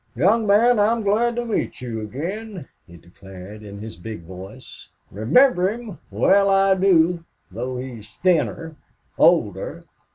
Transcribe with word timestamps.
"Young 0.15 0.47
man, 0.47 0.79
I'm 0.79 1.03
glad 1.03 1.35
to 1.35 1.45
meet 1.45 1.79
you 1.79 2.01
again," 2.01 2.67
he 2.87 2.97
declared, 2.97 3.61
in 3.61 3.77
his 3.77 3.97
big 3.97 4.23
voice. 4.23 4.87
"Remember 5.11 5.69
him! 5.71 5.99
Well, 6.09 6.49
I 6.49 6.73
do 6.73 7.23
though 7.51 7.77
he's 7.77 8.09
thinner, 8.23 8.77
older." 9.19 9.83